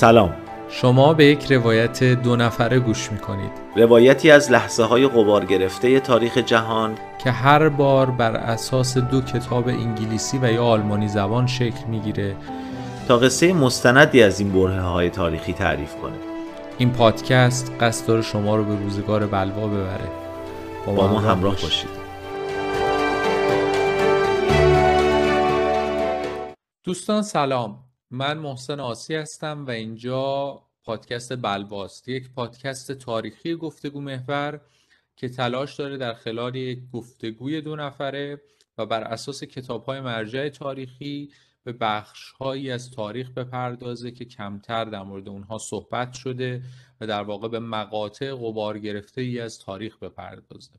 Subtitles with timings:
[0.00, 0.34] سلام.
[0.68, 3.50] شما به یک روایت دو نفره گوش می‌کنید.
[3.76, 6.94] روایتی از لحظه های غبار گرفته تاریخ جهان
[7.24, 12.36] که هر بار بر اساس دو کتاب انگلیسی و یا آلمانی زبان شکل می‌گیره.
[13.08, 16.16] تا قصه مستندی از این بره های تاریخی تعریف کنه.
[16.78, 20.08] این پادکست قصد داره شما رو به روزگار بلوا ببره.
[20.86, 21.90] با ما همراه باشید.
[26.84, 27.89] دوستان سلام.
[28.10, 34.60] من محسن آسی هستم و اینجا پادکست بلواست یک پادکست تاریخی گفتگو محور
[35.16, 38.40] که تلاش داره در خلال یک گفتگوی دو نفره
[38.78, 41.32] و بر اساس کتاب های مرجع تاریخی
[41.64, 46.62] به بخش هایی از تاریخ بپردازه که کمتر در مورد اونها صحبت شده
[47.00, 50.72] و در واقع به مقاطع غبار گرفته ای از تاریخ بپردازه.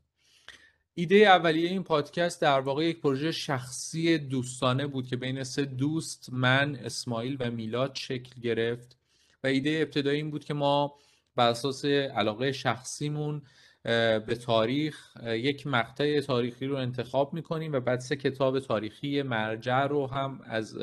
[0.94, 6.28] ایده اولیه این پادکست در واقع یک پروژه شخصی دوستانه بود که بین سه دوست
[6.32, 8.96] من اسماعیل و میلاد شکل گرفت
[9.44, 10.94] و ایده ابتدایی این بود که ما
[11.36, 13.42] بر اساس علاقه شخصیمون
[13.82, 20.06] به تاریخ یک مقطع تاریخی رو انتخاب می‌کنیم و بعد سه کتاب تاریخی مرجع رو
[20.06, 20.78] هم از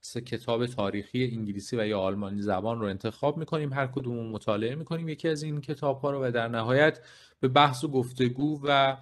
[0.00, 3.72] سه کتاب تاریخی انگلیسی و یا آلمانی زبان رو انتخاب می‌کنیم.
[3.72, 5.08] هر کدوم مطالعه می‌کنیم.
[5.08, 7.00] یکی از این کتاب ها رو و در نهایت
[7.40, 8.96] به بحث و گفتگو و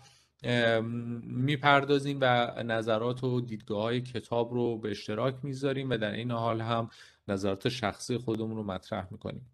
[1.22, 6.60] می‌پردازیم و نظرات و دیدگاه های کتاب رو به اشتراک می‌ذاریم و در این حال
[6.60, 6.90] هم
[7.28, 9.46] نظرات شخصی خودمون رو مطرح می‌کنیم.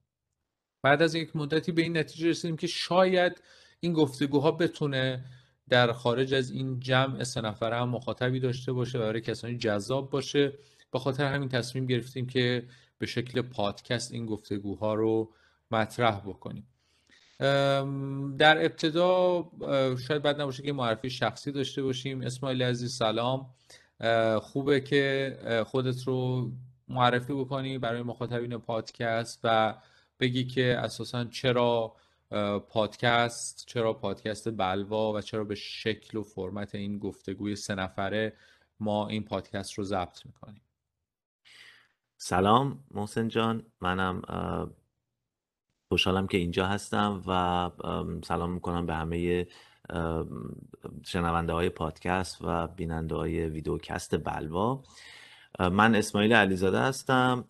[0.83, 3.43] بعد از یک مدتی به این نتیجه رسیدیم که شاید
[3.81, 5.25] این گفتگوها بتونه
[5.69, 10.11] در خارج از این جمع سه نفره هم مخاطبی داشته باشه و برای کسانی جذاب
[10.11, 10.53] باشه.
[10.91, 15.33] به خاطر همین تصمیم گرفتیم که به شکل پادکست این گفتگوها رو
[15.71, 16.67] مطرح بکنیم.
[17.39, 19.51] در ابتدا
[20.09, 22.21] شاید بد نباشه که معرفی شخصی داشته باشیم.
[22.21, 23.55] اسماعیل عزیز سلام.
[24.41, 26.51] خوبه که خودت رو
[26.89, 29.75] معرفی بکنی برای مخاطبین پادکست و
[30.21, 31.97] بگی که اساسا چرا
[32.69, 38.33] پادکست چرا پادکست بلوا و چرا به شکل و فرمت این گفتگوی سه نفره
[38.81, 40.61] ما این پادکست رو ضبط می‌کنیم.
[42.17, 43.67] سلام محسن جان.
[43.81, 44.23] منم
[45.89, 47.71] خوشحالم که اینجا هستم و
[48.25, 49.47] سلام می‌کنم به همه
[51.07, 54.83] شنونده های پادکست و بیننده های ویدیوکست بلوا.
[55.61, 57.45] من اسماعیل علیزاده هستم.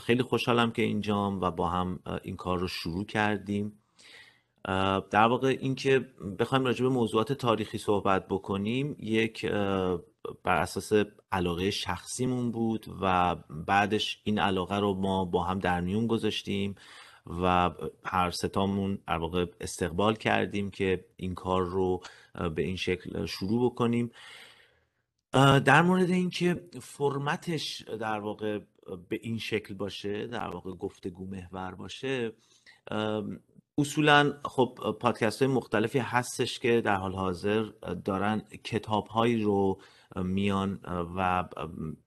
[0.00, 3.72] خیلی خوشحالم که اینجام و با هم این کار رو شروع کردیم.
[5.10, 6.08] در واقع اینکه
[6.38, 9.46] بخوایم راجع به موضوعات تاریخی صحبت بکنیم یک
[10.44, 10.92] بر اساس
[11.32, 16.74] علاقه شخصیمون بود و بعدش این علاقه رو ما با هم در میون گذاشتیم.
[17.26, 17.70] و
[18.04, 22.00] هر ستامون در واقع استقبال کردیم که این کار رو
[22.54, 24.10] به این شکل شروع بکنیم.
[25.64, 28.58] در مورد اینکه فرمتش در واقع
[29.08, 32.32] به این شکل باشه در واقع گفتگو محور باشه
[33.78, 37.62] اصولا خب پادکست های مختلفی هستش که در حال حاضر
[38.04, 39.80] دارن کتاب هایی رو
[40.16, 40.80] میان
[41.16, 41.44] و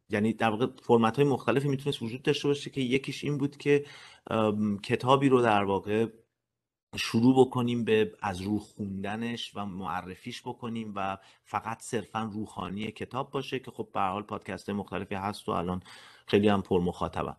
[0.10, 3.86] یعنی در واقع فرمت های مختلفی می‌تونست وجود داشته باشه که یکیش این بود که
[4.84, 6.08] کتابی رو در واقع
[6.96, 13.60] شروع بکنیم به از روح خوندنش و معرفیش بکنیم و فقط صرفا روحانی کتاب باشه
[13.60, 15.84] که خب به حال پادکست مختلفی هست و الان
[16.28, 17.36] خیلی هم پر مخاطبن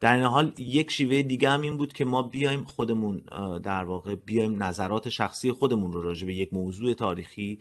[0.00, 3.16] در این حال یک شیوه دیگه هم این بود که ما بیایم خودمون
[3.62, 7.58] در واقع بیایم نظرات شخصی خودمون رو راجع به یک موضوع تاریخی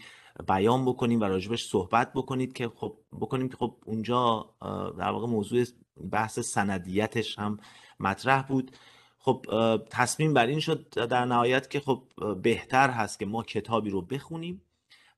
[0.48, 4.50] بیان بکنیم و راجبش صحبت بکنید که خب بکنیم که خب اونجا
[4.98, 5.66] در واقع موضوع
[6.12, 7.60] بحث سندیتش هم
[8.00, 8.72] مطرح بود.
[9.20, 9.46] خب
[9.90, 12.04] تصمیم بر این شد در نهایت که خب
[12.42, 14.62] بهتر هست که ما کتابی رو بخونیم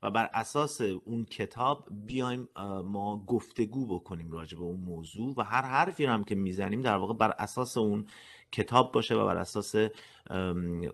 [0.03, 2.50] و بر اساس اون کتاب بیایم
[2.84, 7.13] ما گفتگو بکنیم راجع به اون موضوع و هر حرفی هم که می‌زنیم در واقع
[7.13, 8.08] بر اساس اون
[8.52, 9.75] کتاب باشه و بر اساس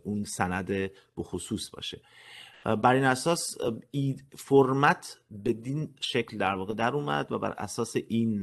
[0.04, 2.02] اون سند به خصوص باشه.
[2.66, 3.58] بر این اساس
[4.38, 8.42] فرمت بدین شکل در واقع در اومد و بر اساس این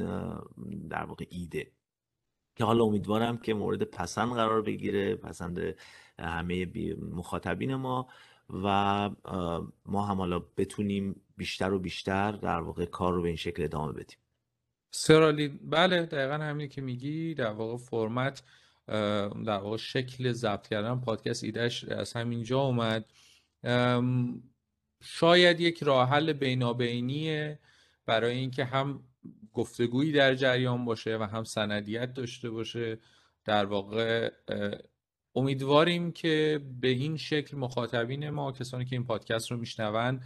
[0.88, 1.72] در واقع ایده.
[2.56, 5.74] که حالا امیدوارم که مورد پسند قرار بگیره پسند
[6.18, 6.66] همه
[7.12, 8.08] مخاطبین ما
[8.50, 9.10] و
[9.86, 13.92] ما هم حالا بتونیم بیشتر و بیشتر در واقع کار رو به این شکل ادامه
[13.92, 14.18] بدیم.
[14.90, 17.34] سرالی بله دقیقا همینی که میگی.
[17.34, 18.42] در واقع فرمت
[19.46, 23.04] در واقع شکل ضبط کردن پادکست ایدهش از همینجا اومد.
[25.02, 27.58] شاید یک راه حل بینابینیه
[28.06, 29.04] برای اینکه هم
[29.52, 32.98] گفتگویی در جریان باشه و هم سندیت داشته باشه.
[33.44, 34.30] در واقع
[35.34, 40.20] امیدواریم که به این شکل مخاطبین ما کسانی که این پادکست رو میشنون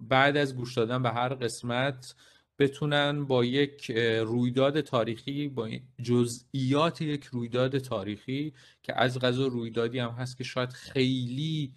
[0.00, 2.14] بعد از گوش دادن به هر قسمت
[2.62, 3.90] بتونن با یک
[4.26, 5.68] رویداد تاریخی با
[6.02, 11.74] جزئیات یک رویداد تاریخی که از غذا رویدادی هم هست که شاید خیلی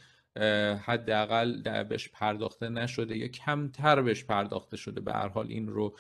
[0.86, 5.02] حداقل بهش پرداخته نشده یا کمتر بهش پرداخته شده.
[5.02, 5.98] به هر حال این رو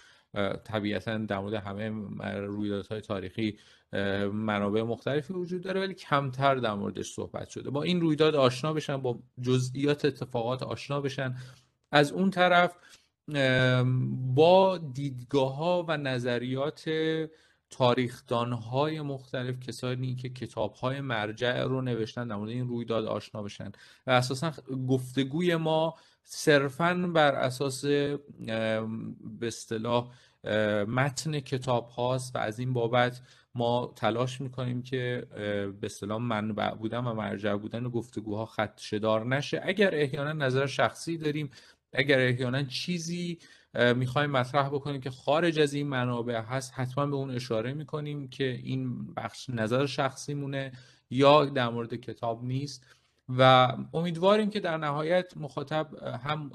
[0.63, 1.89] طبیعتا در مورد همه
[2.39, 3.57] رویدادهای تاریخی
[4.33, 7.69] منابع مختلفی وجود داره ولی کمتر در موردش صحبت شده.
[7.69, 11.35] با این رویداد آشنا بشن با جزئیات اتفاقات آشنا بشن.
[11.91, 12.75] از اون طرف
[14.35, 16.89] با دیدگاه ها و نظریات
[17.69, 23.43] تاریخدان های مختلف کسانی که کتاب های مرجع رو نوشتن در مورد این رویداد آشنا
[23.43, 23.71] بشن.
[24.07, 24.53] و اساسا
[24.87, 28.17] گفتگوی ما صرفا بر اساس به
[29.41, 30.11] اصطلاح
[30.87, 33.21] متن کتاب هاست و از این بابت
[33.55, 35.27] ما تلاش می‌کنیم که
[35.81, 39.61] به اصطلاح منبع بودن و مرجع بودن گفتگوها خدشدار نشه.
[39.63, 41.49] اگر احیانا نظر شخصی داریم
[41.95, 43.39] اگر احیانا چیزی
[43.95, 48.51] می‌خوایم مطرح بکنیم که خارج از این منابع هست حتما به اون اشاره می‌کنیم که
[48.63, 50.71] این بخش نظر شخصی مونه
[51.09, 52.85] یا در مورد کتاب نیست
[53.29, 56.49] و امیدواریم که در نهایت مخاطب هم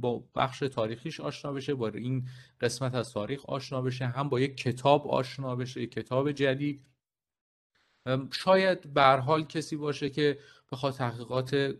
[0.00, 2.28] با بخش تاریخیش آشنا بشه با این
[2.60, 6.86] قسمت از تاریخ آشنا بشه هم با یک کتاب آشنا بشه یک کتاب جدید.
[8.32, 10.38] شاید به حال کسی باشه که
[10.72, 11.76] بخواد تحقیقات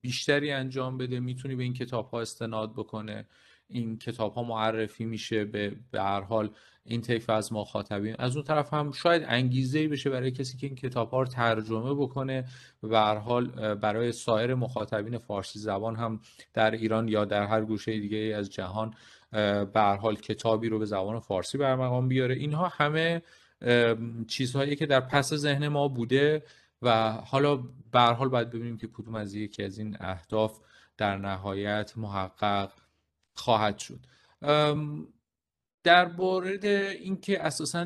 [0.00, 3.26] بیشتری انجام بده می‌تونی به این کتاب ها استناد بکنه.
[3.68, 6.50] این کتاب ها معرفی میشه به به هر حال
[6.84, 10.76] این طیف از مخاطبین از اون طرف هم شاید انگیزه بشه برای کسی که این
[10.76, 12.44] کتاب ها رو ترجمه بکنه
[12.82, 16.20] و به هر حال برای سایر مخاطبین فارسی زبان هم
[16.54, 18.94] در ایران یا در هر گوشه دیگه از جهان
[19.32, 22.34] به هر حال کتابی رو به زبان فارسی برمقام بیاره.
[22.34, 23.22] اینها همه
[24.28, 26.42] چیزهایی که در پس ذهن ما بوده
[26.82, 27.56] و حالا
[27.92, 30.60] به حال باید ببینیم که کدوم از یکی از این اهداف
[30.96, 32.72] در نهایت محقق
[33.34, 34.00] خواهد شد.
[35.84, 37.84] در مورد اینکه اساسا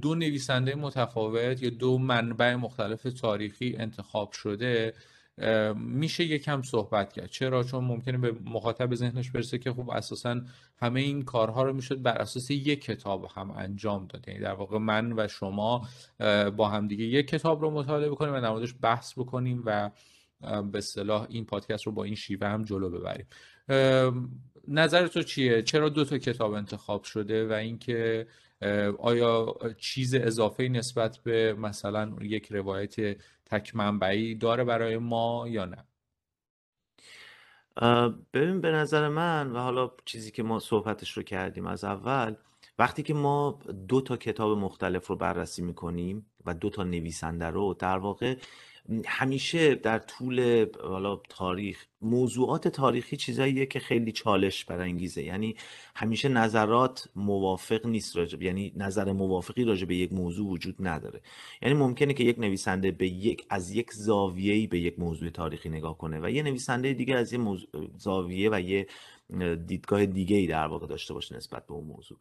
[0.00, 4.94] دو نویسنده متفاوت یا دو منبع مختلف تاریخی انتخاب شده
[5.76, 7.30] میشه یکم صحبت کرد.
[7.30, 10.40] چرا؟ چون ممکنه به مخاطب ذهنش برسه که خب اساسا
[10.76, 14.28] همه این کارها رو می‌شد بر اساس یک کتاب هم انجام داد.
[14.28, 15.88] یعنی در واقع من و شما
[16.56, 19.90] با همدیگه یک کتاب رو مطالعه بکنیم و در بحث بکنیم و
[20.72, 23.26] به صلاح این پادکست رو با این شیوه هم جلو ببریم.
[24.68, 28.26] نظر تو چیه؟ چرا دو تا کتاب انتخاب شده و اینکه
[28.98, 33.16] آیا چیز اضافه نسبت به مثلا یک روایت
[33.52, 35.86] تک منبعی داره برای ما یا نه؟
[38.32, 42.34] ببین به نظر من و حالا چیزی که ما صحبتش رو کردیم از اول
[42.78, 43.58] وقتی که ما
[43.88, 48.36] دو تا کتاب مختلف رو بررسی می‌کنیم و دو تا نویسنده رو در واقع
[49.06, 55.22] همیشه در طول حالا تاریخ موضوعات تاریخی چیزاییه که خیلی چالش برانگیزه.
[55.22, 55.56] یعنی
[55.94, 61.20] همیشه نظرات موافق نیست راجب یعنی نظر موافقی راجع به یک موضوع وجود نداره.
[61.62, 65.98] یعنی ممکنه که یک نویسنده به یک از یک زاویه‌ای به یک موضوع تاریخی نگاه
[65.98, 67.40] کنه و یه نویسنده دیگه از یه
[67.96, 68.86] زاویه و یه
[69.66, 72.18] دیدگاه دیگه ای در واقع داشته باشه نسبت به اون موضوع.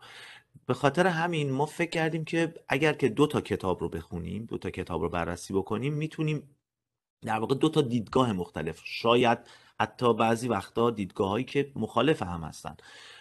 [0.66, 4.58] به خاطر همین ما فکر کردیم که اگر که دو تا کتاب رو بخونیم دو
[4.58, 6.56] تا کتاب رو بررسی بکنیم می‌تونیم
[7.22, 9.40] در واقع دو تا دیدگاه مختلف شاید
[9.80, 12.76] حتی بعضی وقتا دیدگاه هایی که مخالف هم هستن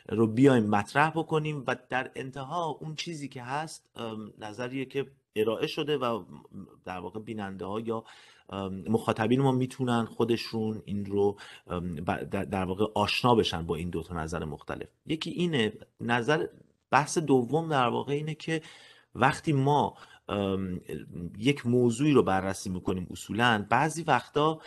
[0.09, 3.91] رو بیایم مطرح بکنیم و در انتها اون چیزی که هست
[4.39, 6.25] نظریه که ارائه شده و
[6.85, 8.05] در واقع بیننده ها یا
[8.89, 11.37] مخاطبین ما می‌تونن خودشون این رو
[12.31, 14.89] در واقع آشنا بشن با این دو تا نظر مختلف.
[15.07, 16.47] یکی اینه نظر
[16.91, 18.63] بحث دوم در واقع اینه که
[19.15, 19.97] وقتی ما
[21.39, 24.61] یک موضوعی رو بررسی می‌کنیم اصولا بعضی وقتا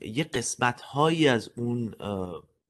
[0.00, 1.94] یه قسمت هایی از اون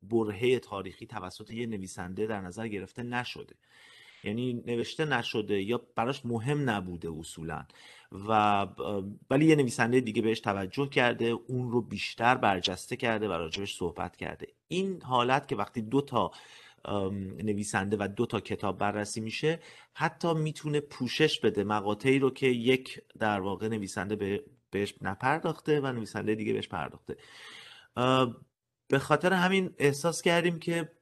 [0.02, 3.54] برهه تاریخی توسط یه نویسنده در نظر گرفته نشده.
[4.24, 7.64] یعنی نوشته نشده یا براش مهم نبوده اصولا.
[8.28, 8.66] و
[9.30, 14.16] ولی یه نویسنده دیگه بهش توجه کرده اون رو بیشتر برجسته کرده و راجبش صحبت
[14.16, 14.46] کرده.
[14.68, 16.30] این حالت که وقتی دو تا
[17.42, 19.60] نویسنده و دو تا کتاب بررسی میشه
[19.94, 26.34] حتی می‌تونه پوشش بده مقاطعی رو که یک در واقع نویسنده بهش نپرداخته و نویسنده
[26.34, 27.16] دیگه بهش پرداخته.
[28.88, 30.92] به خاطر همین احساس کردیم که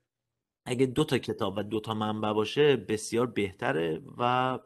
[0.68, 4.58] اگه دو تا کتاب و دو تا منبع باشه بسیار بهتره و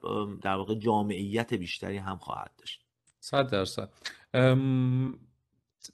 [0.43, 2.81] در واقع جامعیت بیشتری هم خواهد داشت.
[3.21, 3.91] صد درصد.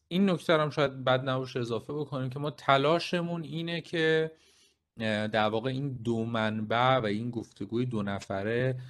[0.09, 4.31] این نکته هم شاید بد نباشه اضافه بکنیم که ما تلاشمون اینه که
[5.33, 8.81] در واقع این دو منبع و این گفتگوی دو نفره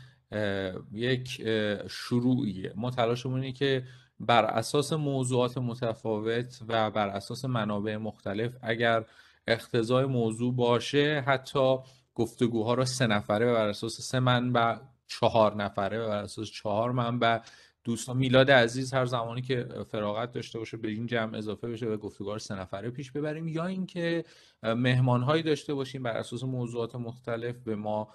[0.92, 1.42] یک
[1.88, 2.72] شروعیه.
[2.76, 3.84] ما تلاشمون اینه که
[4.20, 9.04] بر اساس موضوعات متفاوت و بر اساس منابع مختلف اگر
[9.48, 11.76] اختزای موضوع باشه حتی
[12.14, 14.76] گفتگوها رو سه نفره بر اساس سه منبع
[15.06, 17.38] چهار نفره بر اساس چهار منبع
[17.84, 21.96] دوستان میلاد عزیز هر زمانی که فراغت داشته باشه به این جمع اضافه بشه و
[21.96, 23.48] گفتگوها سه نفره پیش ببریم.
[23.48, 24.24] یا اینکه
[24.62, 28.08] مهمان هایی داشته باشیم بر اساس موضوعات مختلف به ما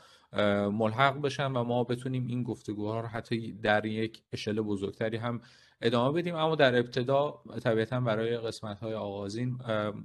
[0.71, 5.41] ملحق بشن و ما بتونیم این گفتگوها رو حتی در یک اشل بزرگتری هم
[5.81, 6.35] ادامه بدیم.
[6.35, 9.57] اما در ابتدا طبیعتا برای قسمت های آغازین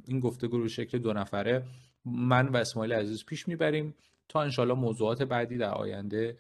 [0.07, 1.65] این گفتگو رو شکل دو نفره
[2.05, 3.95] من و اسماعیل عزیز پیش می‌بریم
[4.29, 6.39] تا انشالله موضوعات بعدی در آینده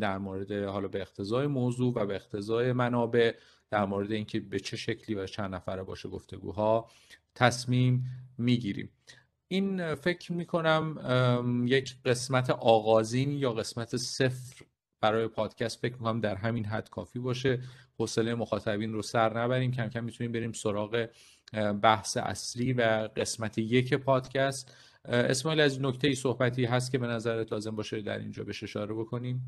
[0.00, 3.34] در مورد حالا به اختزای موضوع و به اختزای منابع
[3.70, 6.90] در مورد اینکه به چه شکلی و چند نفره باشه گفتگوها
[7.34, 8.04] تصمیم
[8.38, 8.90] می‌گیریم.
[9.48, 14.64] این فکر می‌کنم یک قسمت آغازین یا قسمت صفر
[15.00, 17.60] برای پادکست فکر می‌کنم در همین حد کافی باشه.
[17.98, 19.70] حوصله مخاطبین رو سر نبریم.
[19.70, 21.08] کم کم می‌تونیم بریم سراغ
[21.82, 24.76] بحث اصلی و قسمت یک پادکست.
[25.04, 28.94] اسماعیل از نکته ای صحبتی هست که به نظرت لازم باشه در اینجا بهش اشاره
[28.94, 29.42] بکنیم؟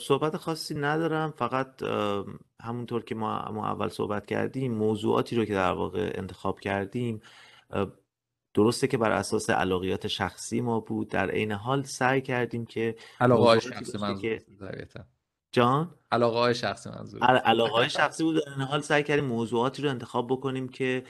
[0.00, 1.30] صحبت خاصی ندارم.
[1.30, 1.82] فقط
[2.62, 7.20] همونطور که ما, ما اول صحبت کردیم موضوعاتی رو که در واقع انتخاب کردیم.
[8.58, 11.08] درسته که بر اساس علاقیات شخصی ما بود.
[11.08, 14.40] در عین حال سعی کردیم که علاقه شخصی منظور
[15.52, 18.44] جان؟ علاقه های شخصی منظور علاقه های شخصی بود.
[18.44, 21.04] در حال سعی کردیم موضوعاتی رو انتخاب بکنیم که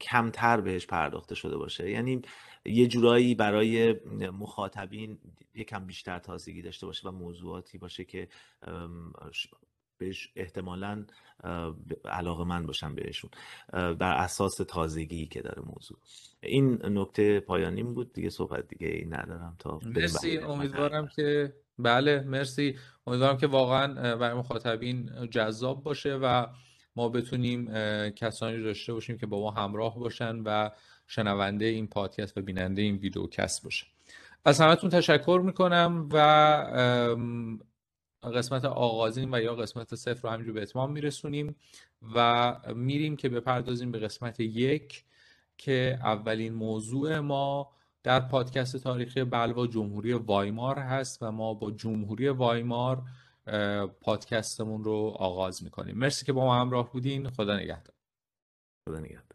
[0.00, 1.90] کمتر بهش پرداخته شده باشه.
[1.90, 2.22] یعنی
[2.64, 3.96] یه جورایی برای
[4.32, 5.18] مخاطبین
[5.54, 8.28] یکم بیشتر تازگی داشته باشه و موضوعاتی باشه که
[9.98, 11.04] بهش احتمالا
[12.04, 13.30] علاقه من باشم بهشون.
[13.72, 15.98] بر اساس تازگی که داره موضوع.
[16.40, 20.38] این نکته پایانیم بود دیگه صحبت دیگه ای ندارم تا مرسی.
[20.38, 22.76] امیدوارم که بله مرسی.
[23.06, 26.46] امیدوارم که واقعا برای مخاطبین جذاب باشه و
[26.96, 27.70] ما بتونیم
[28.10, 30.70] کسانی داشته باشیم که با ما همراه باشن و
[31.06, 33.86] شنونده این پادکست و بیننده این ویدیو کست باشه
[34.44, 36.18] از همتون تشکر می‌کنم و
[38.22, 41.56] قسمت آغازین و یا قسمت صفر رو همینجور به اتمام میرسونیم
[42.14, 45.04] و میریم که بپردازیم به قسمت یک
[45.58, 47.70] که اولین موضوع ما
[48.02, 53.02] در پادکست تاریخی بلوا جمهوری وایمار هست و ما با جمهوری وایمار
[54.00, 55.98] پادکستمون رو آغاز می‌کنیم.
[55.98, 57.30] مرسی که با ما همراه بودین.
[57.30, 57.94] خدا نگهدار.
[58.88, 59.27] خدا نگهدار.